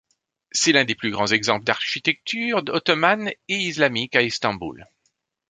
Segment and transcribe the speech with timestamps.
[0.51, 4.87] C'est l'un des plus grands exemples d'architecture ottomane et islamique à Istanbul.